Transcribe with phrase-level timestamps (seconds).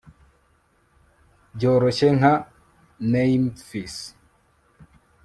[1.55, 2.31] Byoroshye nka
[3.11, 3.97] nymphs